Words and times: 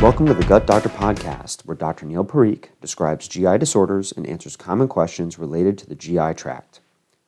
Welcome 0.00 0.24
to 0.28 0.32
the 0.32 0.46
Gut 0.46 0.66
Doctor 0.66 0.88
Podcast, 0.88 1.66
where 1.66 1.76
Dr. 1.76 2.06
Neil 2.06 2.24
Parikh 2.24 2.68
describes 2.80 3.28
GI 3.28 3.58
disorders 3.58 4.12
and 4.12 4.26
answers 4.26 4.56
common 4.56 4.88
questions 4.88 5.38
related 5.38 5.76
to 5.76 5.86
the 5.86 5.94
GI 5.94 6.32
tract. 6.36 6.80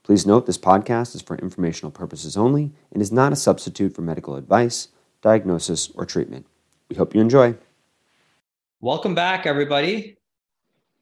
Please 0.02 0.24
note 0.24 0.46
this 0.46 0.56
podcast 0.56 1.14
is 1.14 1.20
for 1.20 1.36
informational 1.36 1.90
purposes 1.90 2.34
only 2.34 2.72
and 2.90 3.02
is 3.02 3.12
not 3.12 3.30
a 3.30 3.36
substitute 3.36 3.94
for 3.94 4.00
medical 4.00 4.36
advice, 4.36 4.88
diagnosis, 5.20 5.90
or 5.96 6.06
treatment. 6.06 6.46
We 6.88 6.96
hope 6.96 7.14
you 7.14 7.20
enjoy. 7.20 7.56
Welcome 8.80 9.14
back, 9.14 9.44
everybody. 9.44 10.16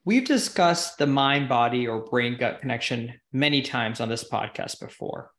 We've 0.03 0.27
discussed 0.27 0.97
the 0.97 1.07
mind 1.07 1.47
body 1.47 1.87
or 1.87 2.01
brain 2.01 2.35
gut 2.37 2.59
connection 2.59 3.13
many 3.31 3.61
times 3.61 4.01
on 4.01 4.09
this 4.09 4.29
podcast 4.29 4.81
before. 4.81 5.31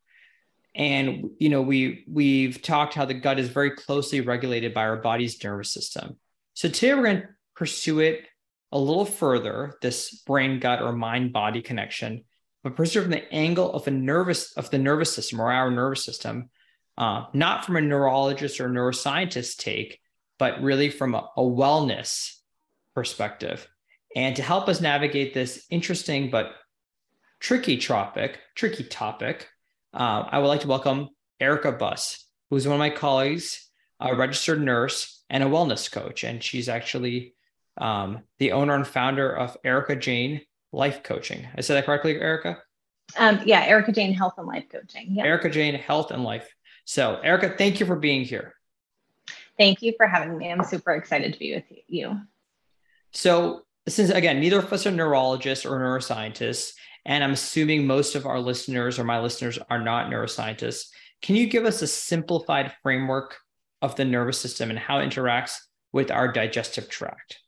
And 0.74 1.32
you 1.38 1.50
know, 1.50 1.60
we 1.60 2.04
we've 2.08 2.62
talked 2.62 2.94
how 2.94 3.04
the 3.04 3.12
gut 3.12 3.38
is 3.38 3.50
very 3.50 3.72
closely 3.72 4.22
regulated 4.22 4.72
by 4.72 4.84
our 4.84 4.96
body's 4.96 5.42
nervous 5.44 5.70
system. 5.70 6.16
So 6.54 6.68
today 6.68 6.92
we're 6.92 7.04
going 7.04 7.22
to 7.22 7.28
pursue 7.56 8.00
it 8.00 8.26
a 8.72 8.78
little 8.78 9.06
further, 9.06 9.78
this 9.80 10.14
brain 10.26 10.60
gut 10.60 10.82
or 10.82 10.92
mind 10.92 11.32
body 11.32 11.62
connection, 11.62 12.24
but 12.62 12.76
pursue 12.76 13.00
from 13.00 13.10
the 13.10 13.32
angle 13.32 13.72
of 13.72 13.86
a 13.86 13.90
nervous 13.90 14.52
of 14.52 14.70
the 14.70 14.78
nervous 14.78 15.14
system 15.14 15.40
or 15.40 15.50
our 15.50 15.70
nervous 15.70 16.04
system, 16.04 16.50
uh, 16.98 17.24
not 17.32 17.64
from 17.64 17.76
a 17.76 17.80
neurologist 17.80 18.60
or 18.60 18.68
neuroscientist 18.68 19.56
take, 19.56 19.98
but 20.38 20.62
really 20.62 20.90
from 20.90 21.14
a, 21.14 21.26
a 21.38 21.42
wellness 21.42 22.34
perspective. 22.94 23.66
And 24.14 24.36
to 24.36 24.42
help 24.42 24.68
us 24.68 24.82
navigate 24.82 25.32
this 25.32 25.64
interesting 25.70 26.28
but 26.28 26.52
tricky 27.40 27.78
topic, 27.78 28.38
tricky 28.54 28.84
topic, 28.84 29.48
uh, 29.94 30.24
I 30.30 30.38
would 30.38 30.48
like 30.48 30.60
to 30.60 30.68
welcome 30.68 31.08
Erica 31.40 31.72
Buss, 31.72 32.26
who's 32.50 32.66
one 32.66 32.74
of 32.74 32.78
my 32.78 32.90
colleagues, 32.90 33.70
a 33.98 34.14
registered 34.14 34.60
nurse 34.60 35.21
and 35.32 35.42
a 35.42 35.46
wellness 35.46 35.90
coach. 35.90 36.22
And 36.22 36.44
she's 36.44 36.68
actually 36.68 37.34
um, 37.78 38.20
the 38.38 38.52
owner 38.52 38.74
and 38.74 38.86
founder 38.86 39.34
of 39.34 39.56
Erica 39.64 39.96
Jane 39.96 40.42
Life 40.72 41.02
Coaching. 41.02 41.48
I 41.56 41.62
said 41.62 41.74
that 41.74 41.86
correctly, 41.86 42.20
Erica? 42.20 42.58
Um, 43.16 43.40
yeah, 43.44 43.64
Erica 43.64 43.92
Jane 43.92 44.12
Health 44.12 44.34
and 44.36 44.46
Life 44.46 44.66
Coaching. 44.70 45.16
Yep. 45.16 45.26
Erica 45.26 45.50
Jane 45.50 45.74
Health 45.74 46.10
and 46.10 46.22
Life. 46.22 46.54
So, 46.84 47.18
Erica, 47.24 47.54
thank 47.56 47.80
you 47.80 47.86
for 47.86 47.96
being 47.96 48.24
here. 48.24 48.54
Thank 49.58 49.82
you 49.82 49.94
for 49.96 50.06
having 50.06 50.36
me. 50.36 50.50
I'm 50.50 50.64
super 50.64 50.92
excited 50.92 51.32
to 51.32 51.38
be 51.38 51.54
with 51.54 51.64
you. 51.88 52.20
So, 53.12 53.62
since 53.88 54.10
again, 54.10 54.38
neither 54.38 54.58
of 54.58 54.72
us 54.72 54.86
are 54.86 54.90
neurologists 54.90 55.66
or 55.66 55.78
neuroscientists, 55.78 56.74
and 57.04 57.24
I'm 57.24 57.32
assuming 57.32 57.86
most 57.86 58.14
of 58.14 58.26
our 58.26 58.38
listeners 58.38 58.98
or 58.98 59.04
my 59.04 59.20
listeners 59.20 59.58
are 59.70 59.82
not 59.82 60.10
neuroscientists, 60.10 60.88
can 61.20 61.36
you 61.36 61.46
give 61.46 61.64
us 61.64 61.82
a 61.82 61.86
simplified 61.86 62.72
framework 62.82 63.36
of 63.82 63.96
the 63.96 64.04
nervous 64.04 64.40
system 64.40 64.70
and 64.70 64.78
how 64.78 64.98
it 64.98 65.08
interacts 65.08 65.58
with 65.92 66.10
our 66.10 66.32
digestive 66.32 66.88
tract. 66.88 67.38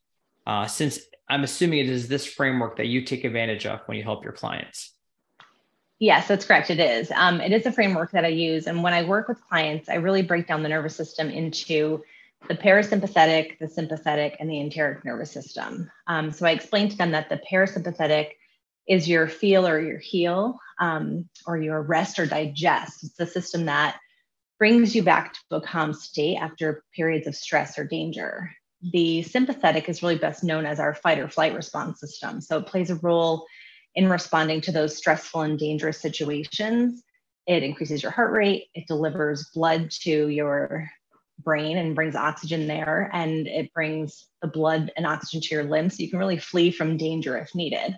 Uh, 0.46 0.66
since 0.66 0.98
I'm 1.28 1.44
assuming 1.44 1.78
it 1.78 1.88
is 1.88 2.08
this 2.08 2.26
framework 2.26 2.76
that 2.76 2.88
you 2.88 3.02
take 3.02 3.24
advantage 3.24 3.64
of 3.64 3.80
when 3.86 3.96
you 3.96 4.04
help 4.04 4.24
your 4.24 4.34
clients. 4.34 4.92
Yes, 5.98 6.28
that's 6.28 6.44
correct. 6.44 6.70
It 6.70 6.80
is. 6.80 7.10
Um, 7.12 7.40
it 7.40 7.52
is 7.52 7.64
a 7.64 7.72
framework 7.72 8.10
that 8.10 8.24
I 8.24 8.28
use. 8.28 8.66
And 8.66 8.82
when 8.82 8.92
I 8.92 9.04
work 9.04 9.28
with 9.28 9.40
clients, 9.48 9.88
I 9.88 9.94
really 9.94 10.22
break 10.22 10.46
down 10.46 10.62
the 10.62 10.68
nervous 10.68 10.96
system 10.96 11.30
into 11.30 12.02
the 12.48 12.54
parasympathetic, 12.54 13.58
the 13.58 13.68
sympathetic, 13.68 14.36
and 14.38 14.50
the 14.50 14.60
enteric 14.60 15.04
nervous 15.04 15.30
system. 15.30 15.90
Um, 16.06 16.30
so 16.30 16.44
I 16.46 16.50
explain 16.50 16.90
to 16.90 16.96
them 16.96 17.12
that 17.12 17.30
the 17.30 17.40
parasympathetic 17.50 18.32
is 18.86 19.08
your 19.08 19.28
feel 19.28 19.66
or 19.66 19.80
your 19.80 19.98
heal, 19.98 20.58
um, 20.78 21.26
or 21.46 21.56
your 21.56 21.80
rest 21.80 22.18
or 22.18 22.26
digest. 22.26 23.02
It's 23.02 23.14
the 23.14 23.26
system 23.26 23.64
that 23.64 23.98
brings 24.58 24.94
you 24.94 25.02
back 25.02 25.34
to 25.34 25.56
a 25.56 25.60
calm 25.60 25.92
state 25.92 26.36
after 26.36 26.84
periods 26.94 27.26
of 27.26 27.34
stress 27.34 27.78
or 27.78 27.84
danger. 27.84 28.50
The 28.92 29.22
sympathetic 29.22 29.88
is 29.88 30.02
really 30.02 30.18
best 30.18 30.44
known 30.44 30.66
as 30.66 30.78
our 30.78 30.94
fight 30.94 31.18
or 31.18 31.28
flight 31.28 31.54
response 31.54 32.00
system. 32.00 32.40
So 32.40 32.58
it 32.58 32.66
plays 32.66 32.90
a 32.90 32.96
role 32.96 33.46
in 33.94 34.08
responding 34.08 34.60
to 34.62 34.72
those 34.72 34.96
stressful 34.96 35.42
and 35.42 35.58
dangerous 35.58 36.00
situations. 36.00 37.02
It 37.46 37.62
increases 37.62 38.02
your 38.02 38.12
heart 38.12 38.32
rate, 38.32 38.66
it 38.74 38.86
delivers 38.86 39.50
blood 39.54 39.90
to 40.02 40.28
your 40.28 40.88
brain 41.42 41.76
and 41.76 41.94
brings 41.94 42.14
oxygen 42.14 42.66
there, 42.66 43.10
and 43.12 43.46
it 43.46 43.72
brings 43.72 44.26
the 44.40 44.48
blood 44.48 44.92
and 44.96 45.06
oxygen 45.06 45.40
to 45.42 45.54
your 45.54 45.64
limbs 45.64 45.96
so 45.96 46.02
you 46.02 46.10
can 46.10 46.18
really 46.18 46.38
flee 46.38 46.70
from 46.70 46.96
danger 46.96 47.36
if 47.36 47.54
needed. 47.54 47.96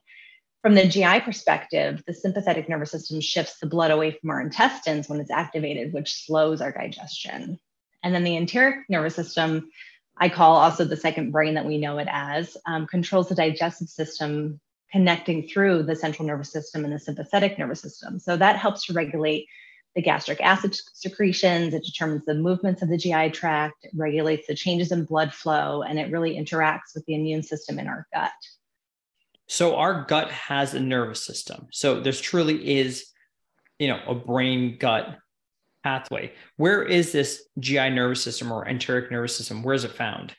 From 0.67 0.75
the 0.75 0.89
GI 0.89 1.21
perspective, 1.21 2.03
the 2.09 2.13
sympathetic 2.13 2.69
nervous 2.69 2.91
system 2.91 3.21
shifts 3.21 3.61
the 3.61 3.69
blood 3.69 3.93
away 3.93 4.11
from 4.11 4.31
our 4.31 4.41
intestines 4.41 5.09
when 5.09 5.21
it's 5.21 5.31
activated, 5.31 5.93
which 5.93 6.27
slows 6.27 6.61
our 6.61 6.73
digestion. 6.73 7.61
And 8.03 8.13
then 8.13 8.25
the 8.25 8.37
enteric 8.37 8.81
nervous 8.89 9.15
system, 9.15 9.71
I 10.17 10.29
call 10.29 10.57
also 10.57 10.85
the 10.85 10.97
second 10.97 11.31
brain 11.31 11.55
that 11.55 11.67
we 11.67 11.79
know 11.79 11.99
it 11.99 12.09
as, 12.11 12.57
um, 12.67 12.89
controls 12.89 13.29
the 13.29 13.37
digestive 13.37 13.89
system 13.89 14.59
connecting 14.91 15.47
through 15.47 15.85
the 15.85 15.95
central 15.95 16.27
nervous 16.27 16.51
system 16.51 16.85
and 16.85 16.93
the 16.93 16.99
sympathetic 16.99 17.61
nervous 17.61 17.81
system. 17.81 18.19
So 18.19 18.37
that 18.37 18.57
helps 18.57 18.87
to 18.87 18.93
regulate 18.93 19.47
the 19.95 20.03
gastric 20.03 20.41
acid 20.41 20.77
secretions, 20.95 21.75
it 21.75 21.85
determines 21.85 22.25
the 22.25 22.35
movements 22.35 22.83
of 22.83 22.89
the 22.89 22.99
GI 22.99 23.31
tract, 23.31 23.85
it 23.85 23.93
regulates 23.95 24.49
the 24.49 24.57
changes 24.57 24.91
in 24.91 25.05
blood 25.05 25.33
flow, 25.33 25.83
and 25.83 25.97
it 25.97 26.11
really 26.11 26.37
interacts 26.37 26.93
with 26.93 27.07
the 27.07 27.15
immune 27.15 27.45
system 27.45 27.79
in 27.79 27.87
our 27.87 28.09
gut. 28.13 28.33
So 29.47 29.77
our 29.77 30.05
gut 30.05 30.31
has 30.31 30.75
a 30.75 30.81
nervous 30.81 31.25
system. 31.25 31.69
So 31.71 32.01
there's 32.01 32.21
truly 32.21 32.79
is, 32.79 33.13
you 33.79 33.89
know, 33.89 34.01
a 34.07 34.15
brain 34.15 34.77
gut 34.79 35.19
pathway. 35.85 36.33
Where 36.57 36.83
is 36.83 37.13
this 37.13 37.45
GI 37.61 37.91
nervous 37.91 38.23
system 38.23 38.53
or 38.53 38.67
enteric 38.67 39.11
nervous 39.11 39.37
system? 39.37 39.63
Where 39.63 39.75
is 39.75 39.85
it 39.85 39.93
found? 39.93 40.35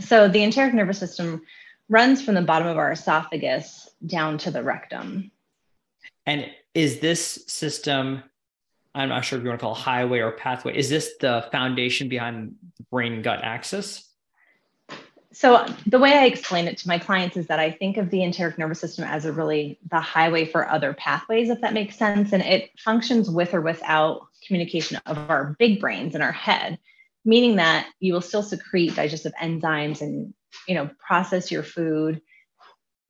So 0.00 0.28
the 0.28 0.42
enteric 0.42 0.72
nervous 0.72 0.98
system 0.98 1.42
runs 1.90 2.22
from 2.22 2.34
the 2.34 2.42
bottom 2.42 2.68
of 2.68 2.78
our 2.78 2.92
esophagus 2.92 3.88
down 4.06 4.38
to 4.38 4.50
the 4.50 4.62
rectum. 4.62 5.30
And 6.24 6.46
is 6.74 7.00
this 7.00 7.44
system, 7.46 8.22
I'm 8.94 9.08
not 9.08 9.24
sure 9.24 9.38
if 9.38 9.42
you 9.42 9.50
want 9.50 9.60
to 9.60 9.64
call 9.64 9.74
highway 9.74 10.20
or 10.20 10.32
pathway, 10.32 10.76
is 10.76 10.88
this 10.88 11.10
the 11.20 11.46
foundation 11.52 12.08
behind 12.08 12.54
the 12.76 12.84
brain 12.84 13.20
gut 13.22 13.40
axis? 13.42 14.09
So 15.32 15.64
the 15.86 15.98
way 15.98 16.12
I 16.12 16.24
explain 16.26 16.66
it 16.66 16.76
to 16.78 16.88
my 16.88 16.98
clients 16.98 17.36
is 17.36 17.46
that 17.46 17.60
I 17.60 17.70
think 17.70 17.96
of 17.96 18.10
the 18.10 18.24
enteric 18.24 18.58
nervous 18.58 18.80
system 18.80 19.04
as 19.04 19.24
a 19.24 19.32
really 19.32 19.78
the 19.88 20.00
highway 20.00 20.44
for 20.44 20.68
other 20.68 20.92
pathways, 20.92 21.50
if 21.50 21.60
that 21.60 21.72
makes 21.72 21.96
sense. 21.96 22.32
And 22.32 22.42
it 22.42 22.70
functions 22.78 23.30
with 23.30 23.54
or 23.54 23.60
without 23.60 24.26
communication 24.46 24.98
of 25.06 25.30
our 25.30 25.54
big 25.58 25.80
brains 25.80 26.16
in 26.16 26.22
our 26.22 26.32
head, 26.32 26.78
meaning 27.24 27.56
that 27.56 27.86
you 28.00 28.12
will 28.12 28.20
still 28.20 28.42
secrete 28.42 28.96
digestive 28.96 29.32
enzymes 29.40 30.00
and 30.00 30.34
you 30.66 30.74
know 30.74 30.90
process 30.98 31.50
your 31.50 31.62
food 31.62 32.20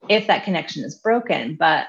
if 0.09 0.27
that 0.27 0.45
connection 0.45 0.85
is 0.85 0.97
broken. 0.97 1.57
But 1.57 1.87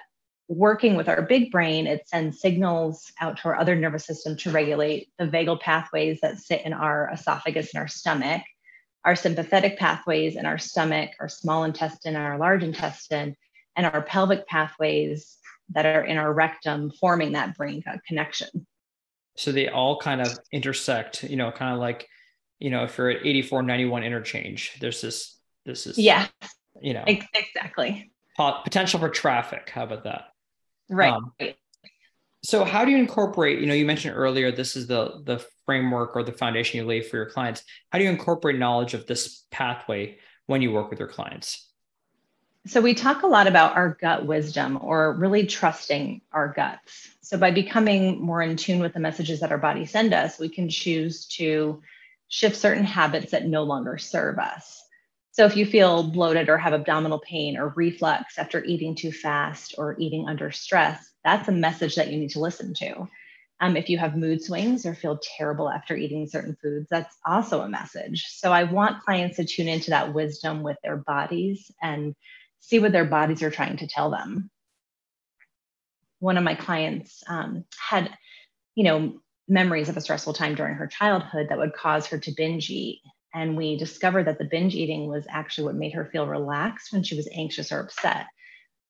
working 0.48 0.96
with 0.96 1.09
our 1.09 1.22
big 1.22 1.52
brain, 1.52 1.88
it 1.88 2.08
sends 2.08 2.40
signals 2.40 3.12
out 3.19 3.38
to 3.38 3.50
our 3.50 3.59
other 3.59 3.75
nervous 3.75 4.06
system 4.06 4.38
to 4.38 4.52
regulate 4.52 5.09
the 5.19 5.25
vagal 5.25 5.59
pathways 5.59 6.19
that 6.22 6.38
sit 6.38 6.62
in 6.66 6.72
our 6.72 7.09
esophagus 7.12 7.74
and 7.74 7.81
our 7.81 7.88
stomach 7.90 8.44
our 9.03 9.16
sympathetic 9.16 9.78
pathways 9.78 10.35
in 10.35 10.45
our 10.45 10.57
stomach, 10.57 11.12
our 11.19 11.29
small 11.29 11.63
intestine, 11.63 12.16
our 12.16 12.38
large 12.38 12.63
intestine, 12.63 13.35
and 13.75 13.85
our 13.85 14.01
pelvic 14.01 14.47
pathways 14.47 15.38
that 15.69 15.85
are 15.85 16.03
in 16.03 16.17
our 16.17 16.31
rectum 16.31 16.91
forming 16.91 17.31
that 17.31 17.56
brain 17.56 17.81
gut 17.84 18.00
connection. 18.07 18.67
So 19.38 19.51
they 19.51 19.69
all 19.69 19.97
kind 19.97 20.22
of 20.22 20.38
intersect, 20.51 21.23
you 21.23 21.38
know, 21.38 21.51
kind 21.51 21.73
of 21.73 21.79
like, 21.79 22.07
you 22.59 22.69
know, 22.69 22.84
if 22.84 22.97
you're 22.97 23.09
at 23.09 23.25
8491 23.25 24.03
interchange, 24.03 24.78
there's 24.79 25.01
this, 25.01 25.38
this 25.66 25.88
is, 25.88 25.97
yeah, 25.97 26.28
you 26.81 26.94
know, 26.94 27.03
exactly. 27.07 28.12
Potential 28.38 29.00
for 29.00 29.09
traffic. 29.09 29.69
How 29.69 29.83
about 29.83 30.03
that? 30.03 30.25
Right. 30.89 31.13
Um, 31.13 31.31
so 32.44 32.63
how 32.63 32.84
do 32.85 32.91
you 32.91 32.97
incorporate 32.97 33.59
you 33.59 33.66
know 33.66 33.74
you 33.74 33.85
mentioned 33.85 34.16
earlier 34.16 34.52
this 34.52 34.75
is 34.75 34.88
the 34.88 35.22
the 35.25 35.46
framework 35.72 36.18
or 36.18 36.24
the 36.24 36.34
foundation 36.34 36.79
you 36.79 36.85
lay 36.85 37.00
for 37.00 37.16
your 37.16 37.28
clients. 37.28 37.63
How 37.92 37.98
do 37.98 38.04
you 38.04 38.10
incorporate 38.10 38.60
knowledge 38.60 38.94
of 38.94 39.07
this 39.07 39.45
pathway 39.51 40.18
when 40.48 40.62
you 40.62 40.69
work 40.69 40.89
with 40.89 41.00
your 41.00 41.07
clients? 41.07 41.66
So 42.68 42.81
we 42.81 42.94
talk 42.94 43.24
a 43.24 43.27
lot 43.27 43.48
about 43.48 43.77
our 43.77 43.98
gut 44.01 44.25
wisdom 44.25 44.77
or 44.81 45.13
really 45.13 45.45
trusting 45.48 46.21
our 46.33 46.50
guts. 46.50 47.10
So 47.21 47.38
by 47.38 47.51
becoming 47.51 48.21
more 48.21 48.42
in 48.42 48.57
tune 48.57 48.81
with 48.81 48.94
the 48.94 49.00
messages 49.00 49.39
that 49.39 49.51
our 49.51 49.57
body 49.57 49.86
send 49.86 50.13
us 50.13 50.39
we 50.39 50.50
can 50.50 50.68
choose 50.68 51.25
to 51.38 51.81
shift 52.27 52.57
certain 52.57 52.83
habits 52.83 53.31
that 53.31 53.48
no 53.48 53.63
longer 53.63 53.98
serve 53.98 54.39
us 54.39 54.83
so 55.42 55.48
if 55.48 55.58
you 55.58 55.66
feel 55.66 56.04
bloated 56.04 56.50
or 56.50 56.58
have 56.58 56.74
abdominal 56.74 57.20
pain 57.20 57.58
or 57.58 57.74
reflux 57.76 58.38
after 58.38 58.64
eating 58.64 58.94
too 58.94 59.12
fast 59.12 59.74
or 59.80 59.96
eating 60.00 60.30
under 60.30 60.52
stress 60.52 61.12
that's 61.24 61.48
a 61.48 61.52
message 61.52 61.96
that 61.96 62.12
you 62.12 62.20
need 62.20 62.32
to 62.32 62.40
listen 62.40 62.74
to. 62.76 63.08
Um, 63.60 63.78
if 63.78 63.90
you 63.90 63.98
have 64.00 64.18
mood 64.18 64.44
swings 64.44 64.86
or 64.86 64.96
feel 64.96 65.20
terrible 65.38 65.70
after 65.70 65.96
eating 65.96 66.28
certain 66.28 66.58
foods, 66.62 66.88
that's 66.90 67.16
also 67.26 67.62
a 67.62 67.70
message. 67.70 68.26
So 68.30 68.52
I 68.52 68.64
want 68.64 69.04
clients 69.04 69.38
to 69.38 69.46
tune 69.46 69.68
into 69.68 69.92
that 69.92 70.14
wisdom 70.14 70.64
with 70.64 70.78
their 70.84 70.98
bodies 70.98 71.72
and 71.82 72.16
see 72.60 72.80
what 72.80 72.92
their 72.92 73.06
bodies 73.06 73.44
are 73.44 73.52
trying 73.52 73.78
to 73.78 73.88
tell 73.88 74.10
them. 74.10 74.50
One 76.20 76.38
of 76.38 76.44
my 76.44 76.56
clients 76.56 77.24
um, 77.28 77.66
had, 77.78 78.10
you 78.74 78.84
know, 78.84 79.22
memories 79.48 79.90
of 79.90 79.98
a 79.98 80.02
stressful 80.02 80.34
time 80.34 80.56
during 80.56 80.76
her 80.76 80.88
childhood 80.88 81.48
that 81.50 81.58
would 81.58 81.74
cause 81.74 82.08
her 82.08 82.18
to 82.18 82.32
binge 82.32 82.70
eat. 82.70 83.02
And 83.33 83.56
we 83.56 83.78
discovered 83.78 84.28
that 84.28 84.38
the 84.38 84.45
binge 84.45 84.75
eating 84.75 85.07
was 85.07 85.25
actually 85.30 85.66
what 85.66 85.75
made 85.75 85.94
her 85.94 86.06
feel 86.06 86.28
relaxed 86.28 86.92
when 86.92 87.04
she 87.04 87.16
was 87.16 87.30
anxious 87.33 87.72
or 87.72 87.80
upset. 87.80 88.28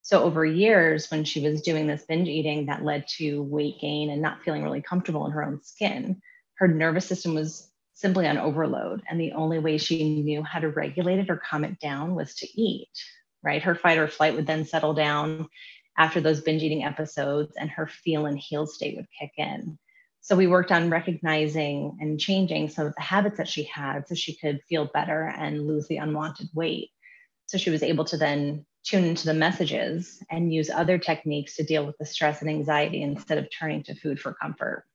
So, 0.01 0.23
over 0.23 0.43
years, 0.43 1.11
when 1.11 1.23
she 1.23 1.41
was 1.41 1.61
doing 1.61 1.85
this 1.85 2.05
binge 2.05 2.27
eating, 2.27 2.65
that 2.65 2.83
led 2.83 3.05
to 3.17 3.43
weight 3.43 3.79
gain 3.79 4.09
and 4.09 4.21
not 4.21 4.41
feeling 4.41 4.63
really 4.63 4.81
comfortable 4.81 5.25
in 5.27 5.31
her 5.31 5.43
own 5.43 5.61
skin. 5.61 6.21
Her 6.55 6.67
nervous 6.67 7.05
system 7.05 7.35
was 7.35 7.71
simply 7.93 8.27
on 8.27 8.37
overload. 8.37 9.03
And 9.09 9.19
the 9.19 9.33
only 9.33 9.59
way 9.59 9.77
she 9.77 10.21
knew 10.21 10.41
how 10.41 10.59
to 10.59 10.69
regulate 10.69 11.19
it 11.19 11.29
or 11.29 11.37
calm 11.37 11.63
it 11.63 11.79
down 11.79 12.15
was 12.15 12.33
to 12.35 12.47
eat, 12.59 12.89
right? 13.43 13.61
Her 13.61 13.75
fight 13.75 13.99
or 13.99 14.07
flight 14.07 14.35
would 14.35 14.47
then 14.47 14.65
settle 14.65 14.95
down 14.95 15.47
after 15.97 16.19
those 16.19 16.41
binge 16.41 16.63
eating 16.63 16.83
episodes, 16.83 17.55
and 17.57 17.69
her 17.69 17.85
feel 17.85 18.25
and 18.25 18.39
heal 18.39 18.65
state 18.65 18.95
would 18.95 19.07
kick 19.19 19.31
in. 19.37 19.77
So 20.21 20.35
we 20.35 20.47
worked 20.47 20.71
on 20.71 20.91
recognizing 20.91 21.97
and 21.99 22.19
changing 22.19 22.69
some 22.69 22.85
of 22.85 22.95
the 22.95 23.01
habits 23.01 23.37
that 23.37 23.47
she 23.47 23.63
had 23.63 24.07
so 24.07 24.13
she 24.13 24.35
could 24.35 24.61
feel 24.69 24.85
better 24.85 25.33
and 25.35 25.67
lose 25.67 25.87
the 25.87 25.97
unwanted 25.97 26.49
weight. 26.53 26.91
So 27.47 27.57
she 27.57 27.71
was 27.71 27.81
able 27.81 28.05
to 28.05 28.17
then 28.17 28.65
tune 28.83 29.03
into 29.03 29.25
the 29.25 29.33
messages 29.33 30.23
and 30.29 30.53
use 30.53 30.69
other 30.69 30.97
techniques 30.97 31.55
to 31.55 31.63
deal 31.63 31.85
with 31.85 31.97
the 31.97 32.05
stress 32.05 32.41
and 32.41 32.49
anxiety 32.49 33.01
instead 33.01 33.39
of 33.39 33.47
turning 33.57 33.83
to 33.83 33.95
food 33.95 34.19
for 34.19 34.33
comfort. 34.33 34.85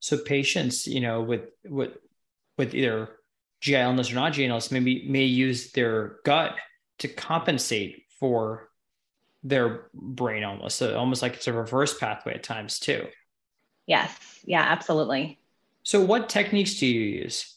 So 0.00 0.18
patients, 0.18 0.86
you 0.86 1.00
know, 1.00 1.22
with 1.22 1.42
with 1.64 1.92
with 2.56 2.74
either 2.74 3.10
GI 3.60 3.76
illness 3.76 4.10
or 4.10 4.16
not 4.16 4.32
GI 4.32 4.46
illness, 4.46 4.70
maybe 4.70 5.08
may 5.08 5.24
use 5.24 5.72
their 5.72 6.16
gut 6.24 6.56
to 6.98 7.08
compensate 7.08 8.02
for 8.18 8.70
their 9.42 9.86
brain 9.94 10.42
illness. 10.42 10.74
So 10.74 10.96
almost 10.96 11.22
like 11.22 11.34
it's 11.34 11.46
a 11.46 11.52
reverse 11.52 11.96
pathway 11.96 12.34
at 12.34 12.42
times 12.42 12.78
too. 12.78 13.06
Yes. 13.88 14.14
Yeah, 14.44 14.60
absolutely. 14.60 15.38
So 15.82 16.04
what 16.04 16.28
techniques 16.28 16.74
do 16.74 16.86
you 16.86 17.00
use? 17.22 17.54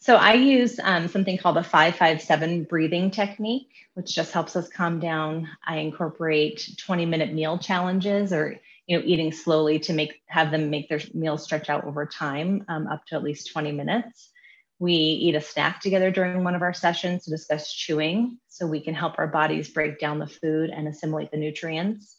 So 0.00 0.16
I 0.16 0.32
use 0.32 0.80
um, 0.82 1.06
something 1.06 1.36
called 1.36 1.58
a 1.58 1.62
557 1.62 2.64
breathing 2.64 3.10
technique, 3.10 3.68
which 3.92 4.14
just 4.14 4.32
helps 4.32 4.56
us 4.56 4.70
calm 4.70 5.00
down. 5.00 5.46
I 5.66 5.78
incorporate 5.78 6.74
20 6.78 7.04
minute 7.04 7.34
meal 7.34 7.58
challenges 7.58 8.32
or 8.32 8.58
you 8.86 8.98
know 8.98 9.04
eating 9.04 9.30
slowly 9.30 9.78
to 9.80 9.92
make 9.92 10.22
have 10.28 10.50
them 10.50 10.70
make 10.70 10.88
their 10.88 11.00
meals 11.12 11.44
stretch 11.44 11.68
out 11.68 11.84
over 11.84 12.06
time 12.06 12.64
um, 12.68 12.86
up 12.86 13.04
to 13.06 13.16
at 13.16 13.22
least 13.22 13.52
20 13.52 13.72
minutes. 13.72 14.30
We 14.78 14.94
eat 14.94 15.34
a 15.34 15.42
snack 15.42 15.82
together 15.82 16.10
during 16.10 16.42
one 16.42 16.54
of 16.54 16.62
our 16.62 16.72
sessions 16.72 17.24
to 17.24 17.30
discuss 17.30 17.70
chewing 17.70 18.38
so 18.48 18.66
we 18.66 18.80
can 18.80 18.94
help 18.94 19.18
our 19.18 19.26
bodies 19.26 19.68
break 19.68 19.98
down 19.98 20.20
the 20.20 20.26
food 20.26 20.70
and 20.70 20.88
assimilate 20.88 21.32
the 21.32 21.36
nutrients. 21.36 22.17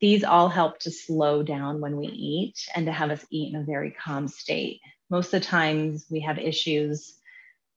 These 0.00 0.24
all 0.24 0.48
help 0.48 0.78
to 0.80 0.90
slow 0.90 1.42
down 1.42 1.80
when 1.80 1.96
we 1.96 2.06
eat 2.06 2.68
and 2.74 2.86
to 2.86 2.92
have 2.92 3.10
us 3.10 3.24
eat 3.30 3.54
in 3.54 3.60
a 3.60 3.64
very 3.64 3.90
calm 3.90 4.28
state 4.28 4.80
most 5.10 5.26
of 5.26 5.40
the 5.42 5.46
times 5.46 6.06
we 6.10 6.20
have 6.20 6.38
issues 6.38 7.14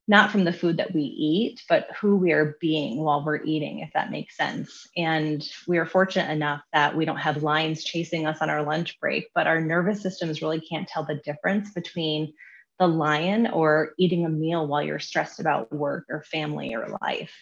not 0.08 0.32
from 0.32 0.44
the 0.44 0.54
food 0.54 0.78
that 0.78 0.92
we 0.92 1.04
eat, 1.04 1.62
but 1.70 1.88
who 2.02 2.16
we 2.16 2.32
are 2.32 2.58
being 2.60 2.98
while 2.98 3.24
we're 3.24 3.44
eating, 3.44 3.80
if 3.80 3.94
that 3.94 4.10
makes 4.10 4.36
sense. 4.36 4.88
And 4.98 5.48
we 5.68 5.78
are 5.78 5.86
fortunate 5.86 6.32
enough 6.32 6.62
that 6.74 6.98
we 6.98 7.06
don't 7.06 7.18
have 7.18 7.44
lions 7.44 7.84
chasing 7.84 8.26
us 8.26 8.40
on 8.42 8.50
our 8.50 8.64
lunch 8.64 9.00
break, 9.00 9.30
but 9.36 9.46
our 9.46 9.62
nervous 9.62 10.02
systems 10.02 10.42
really 10.42 10.62
can't 10.62 10.88
tell 10.88 11.04
the 11.04 11.22
difference 11.24 11.72
between 11.74 12.34
the 12.80 12.88
lion 12.88 13.46
or 13.48 13.94
eating 14.00 14.26
a 14.26 14.30
meal 14.30 14.66
while 14.66 14.82
you're 14.82 14.98
stressed 14.98 15.40
about 15.40 15.72
work 15.72 16.06
or 16.10 16.24
family 16.24 16.74
or 16.74 16.98
life. 17.04 17.36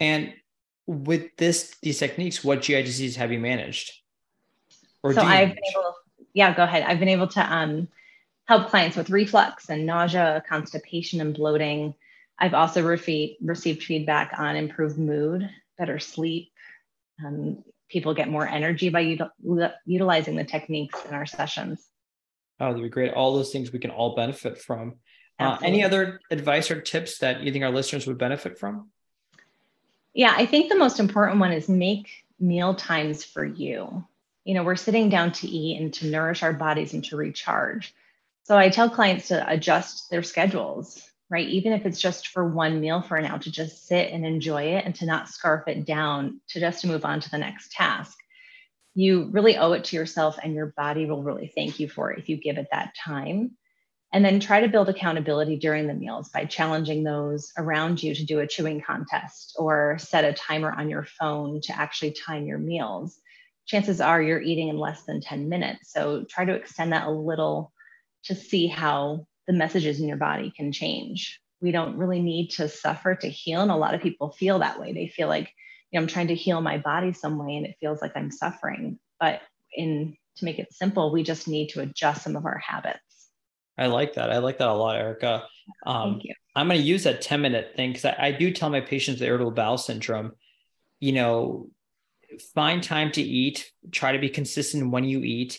And 0.00 0.34
with 0.88 1.36
this 1.36 1.76
these 1.82 1.98
techniques, 1.98 2.42
what 2.42 2.62
GI 2.62 2.82
disease 2.82 3.14
have 3.16 3.30
you 3.30 3.38
managed? 3.38 3.92
Or 5.02 5.12
so 5.12 5.20
I've 5.20 5.50
been 5.50 5.58
able 5.70 5.94
yeah, 6.32 6.54
go 6.54 6.64
ahead. 6.64 6.82
I've 6.84 6.98
been 6.98 7.08
able 7.08 7.28
to 7.28 7.54
um, 7.54 7.88
help 8.46 8.68
clients 8.68 8.96
with 8.96 9.10
reflux 9.10 9.68
and 9.68 9.84
nausea, 9.84 10.42
constipation, 10.48 11.20
and 11.20 11.34
bloating. 11.34 11.94
I've 12.38 12.54
also 12.54 12.82
re- 12.82 13.36
received 13.42 13.82
feedback 13.82 14.32
on 14.38 14.56
improved 14.56 14.98
mood, 14.98 15.48
better 15.76 15.98
sleep. 15.98 16.50
Um, 17.24 17.64
people 17.88 18.14
get 18.14 18.28
more 18.28 18.46
energy 18.46 18.88
by 18.88 19.04
util- 19.04 19.72
utilizing 19.84 20.36
the 20.36 20.44
techniques 20.44 21.04
in 21.06 21.14
our 21.14 21.26
sessions. 21.26 21.84
Oh, 22.60 22.68
that'd 22.68 22.82
be 22.82 22.88
great. 22.88 23.12
All 23.12 23.34
those 23.34 23.52
things 23.52 23.72
we 23.72 23.78
can 23.78 23.90
all 23.90 24.14
benefit 24.14 24.58
from. 24.58 24.96
Uh, 25.38 25.58
any 25.62 25.84
other 25.84 26.20
advice 26.30 26.70
or 26.70 26.80
tips 26.80 27.18
that 27.18 27.42
you 27.42 27.52
think 27.52 27.64
our 27.64 27.70
listeners 27.70 28.06
would 28.06 28.18
benefit 28.18 28.58
from? 28.58 28.90
Yeah, 30.18 30.34
I 30.36 30.46
think 30.46 30.68
the 30.68 30.76
most 30.76 31.00
important 31.00 31.40
one 31.40 31.52
is 31.52 31.70
make 31.70 32.10
meal 32.40 32.74
times 32.74 33.24
for 33.24 33.46
you 33.46 34.06
you 34.48 34.54
know, 34.54 34.64
we're 34.64 34.76
sitting 34.76 35.10
down 35.10 35.32
to 35.32 35.46
eat 35.46 35.78
and 35.78 35.92
to 35.92 36.06
nourish 36.06 36.42
our 36.42 36.54
bodies 36.54 36.94
and 36.94 37.04
to 37.04 37.18
recharge. 37.18 37.94
So 38.44 38.56
I 38.56 38.70
tell 38.70 38.88
clients 38.88 39.28
to 39.28 39.46
adjust 39.46 40.10
their 40.10 40.22
schedules, 40.22 41.06
right? 41.28 41.46
Even 41.48 41.74
if 41.74 41.84
it's 41.84 42.00
just 42.00 42.28
for 42.28 42.48
one 42.48 42.80
meal 42.80 43.02
for 43.02 43.20
now, 43.20 43.36
to 43.36 43.52
just 43.52 43.86
sit 43.86 44.10
and 44.10 44.24
enjoy 44.24 44.62
it 44.62 44.86
and 44.86 44.94
to 44.96 45.06
not 45.06 45.28
scarf 45.28 45.68
it 45.68 45.84
down, 45.84 46.40
to 46.48 46.60
just 46.60 46.80
to 46.80 46.86
move 46.86 47.04
on 47.04 47.20
to 47.20 47.30
the 47.30 47.36
next 47.36 47.72
task. 47.72 48.16
You 48.94 49.28
really 49.32 49.58
owe 49.58 49.72
it 49.72 49.84
to 49.84 49.96
yourself, 49.96 50.38
and 50.42 50.54
your 50.54 50.74
body 50.78 51.04
will 51.04 51.22
really 51.22 51.52
thank 51.54 51.78
you 51.78 51.90
for 51.90 52.12
it 52.12 52.18
if 52.18 52.30
you 52.30 52.38
give 52.38 52.58
it 52.58 52.68
that 52.72 52.94
time. 52.96 53.50
And 54.12 54.24
then 54.24 54.40
try 54.40 54.60
to 54.60 54.68
build 54.68 54.88
accountability 54.88 55.56
during 55.56 55.86
the 55.86 55.94
meals 55.94 56.30
by 56.30 56.46
challenging 56.46 57.04
those 57.04 57.52
around 57.58 58.02
you 58.02 58.14
to 58.14 58.24
do 58.24 58.40
a 58.40 58.46
chewing 58.46 58.80
contest 58.80 59.54
or 59.58 59.98
set 59.98 60.24
a 60.24 60.32
timer 60.32 60.72
on 60.72 60.88
your 60.88 61.04
phone 61.04 61.60
to 61.62 61.78
actually 61.78 62.12
time 62.12 62.46
your 62.46 62.58
meals 62.58 63.20
chances 63.68 64.00
are 64.00 64.20
you're 64.20 64.40
eating 64.40 64.68
in 64.68 64.78
less 64.78 65.04
than 65.04 65.20
10 65.20 65.48
minutes. 65.48 65.92
So 65.92 66.24
try 66.24 66.44
to 66.44 66.54
extend 66.54 66.92
that 66.92 67.06
a 67.06 67.10
little 67.10 67.72
to 68.24 68.34
see 68.34 68.66
how 68.66 69.26
the 69.46 69.52
messages 69.52 70.00
in 70.00 70.08
your 70.08 70.16
body 70.16 70.52
can 70.56 70.72
change. 70.72 71.40
We 71.60 71.70
don't 71.70 71.98
really 71.98 72.20
need 72.20 72.48
to 72.52 72.68
suffer 72.68 73.14
to 73.14 73.28
heal. 73.28 73.60
And 73.60 73.70
a 73.70 73.76
lot 73.76 73.94
of 73.94 74.00
people 74.00 74.30
feel 74.30 74.58
that 74.60 74.80
way. 74.80 74.92
They 74.92 75.08
feel 75.08 75.28
like, 75.28 75.52
you 75.90 75.98
know, 75.98 76.02
I'm 76.02 76.08
trying 76.08 76.28
to 76.28 76.34
heal 76.34 76.60
my 76.60 76.78
body 76.78 77.12
some 77.12 77.38
way 77.38 77.56
and 77.56 77.66
it 77.66 77.76
feels 77.78 78.00
like 78.00 78.12
I'm 78.16 78.30
suffering. 78.30 78.98
But 79.20 79.42
in 79.74 80.16
to 80.36 80.44
make 80.44 80.58
it 80.58 80.72
simple, 80.72 81.12
we 81.12 81.22
just 81.22 81.46
need 81.46 81.68
to 81.70 81.80
adjust 81.80 82.22
some 82.22 82.36
of 82.36 82.46
our 82.46 82.58
habits. 82.58 83.17
I 83.78 83.86
like 83.86 84.14
that. 84.14 84.30
I 84.30 84.38
like 84.38 84.58
that 84.58 84.68
a 84.68 84.74
lot, 84.74 84.96
Erica. 84.96 85.44
Um, 85.86 86.14
Thank 86.14 86.24
you. 86.24 86.34
I'm 86.56 86.66
going 86.66 86.80
to 86.80 86.86
use 86.86 87.04
that 87.04 87.22
10 87.22 87.40
minute 87.40 87.74
thing 87.76 87.90
because 87.90 88.04
I, 88.04 88.16
I 88.18 88.32
do 88.32 88.50
tell 88.50 88.70
my 88.70 88.80
patients 88.80 89.20
with 89.20 89.28
irritable 89.28 89.52
bowel 89.52 89.78
syndrome, 89.78 90.32
you 90.98 91.12
know, 91.12 91.70
find 92.54 92.82
time 92.82 93.10
to 93.12 93.22
eat 93.22 93.70
try 93.90 94.12
to 94.12 94.18
be 94.18 94.28
consistent 94.28 94.90
when 94.90 95.04
you 95.04 95.20
eat 95.20 95.58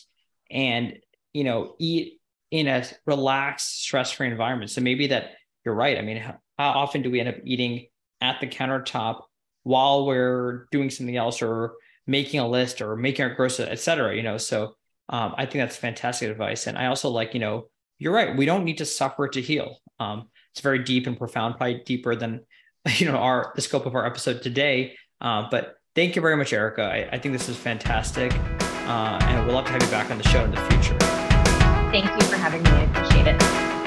and 0.52 0.98
you 1.34 1.44
know 1.44 1.76
eat 1.80 2.20
in 2.52 2.68
a 2.68 2.84
relaxed 3.06 3.84
stress-free 3.84 4.28
environment 4.28 4.72
so 4.72 4.82
maybe 4.82 5.08
that 5.08 5.32
you're 5.66 5.76
right 5.76 5.98
i 5.98 6.02
mean 6.02 6.18
how, 6.18 6.36
how 6.58 6.70
often 6.72 7.02
do 7.02 7.12
we 7.12 7.20
end 7.20 7.30
up 7.30 7.36
eating 7.44 7.88
at 8.22 8.40
the 8.40 8.48
countertop 8.48 9.22
while 9.64 10.06
we're 10.06 10.68
doing 10.72 10.90
something 10.90 11.18
else 11.18 11.42
or 11.42 11.74
making 12.08 12.40
a 12.40 12.48
list 12.48 12.82
or 12.82 12.96
making 12.96 13.24
our 13.24 13.34
groceries 13.34 13.70
et 13.70 13.80
cetera 13.80 14.16
you 14.16 14.24
know 14.24 14.38
so 14.38 14.76
um, 15.10 15.34
i 15.38 15.46
think 15.46 15.62
that's 15.64 15.76
fantastic 15.76 16.30
advice 16.30 16.68
and 16.68 16.78
i 16.78 16.88
also 16.88 17.10
like 17.10 17.34
you 17.34 17.40
know 17.40 17.68
you're 18.00 18.14
right 18.14 18.36
we 18.36 18.46
don't 18.46 18.64
need 18.64 18.80
to 18.80 18.86
suffer 18.86 19.28
to 19.28 19.42
heal 19.42 19.78
um, 20.00 20.30
it's 20.52 20.62
very 20.62 20.80
deep 20.80 21.06
and 21.06 21.18
profound 21.18 21.56
probably 21.58 21.82
deeper 21.86 22.16
than 22.16 22.42
you 22.98 23.06
know 23.06 23.18
our 23.18 23.54
the 23.56 23.62
scope 23.62 23.86
of 23.86 23.96
our 23.96 24.06
episode 24.06 24.42
today 24.42 24.96
uh, 25.22 25.48
but 25.52 25.76
thank 25.96 26.16
you 26.16 26.22
very 26.22 26.38
much, 26.38 26.54
Erica. 26.54 26.84
I, 26.84 27.10
I 27.12 27.20
think 27.20 27.34
this 27.34 27.50
is 27.50 27.58
fantastic. 27.58 28.34
Uh, 28.88 29.20
and 29.22 29.46
we'd 29.46 29.54
love 29.54 29.66
to 29.66 29.72
have 29.72 29.84
you 29.84 29.90
back 29.90 30.10
on 30.10 30.18
the 30.18 30.28
show 30.30 30.44
in 30.44 30.52
the 30.52 30.62
future. 30.62 30.98
Thank 31.92 32.06
you 32.06 32.28
for 32.28 32.38
having 32.38 32.64
me. 32.64 32.70
I 32.70 32.84
appreciate 32.84 33.28
it. 33.28 33.79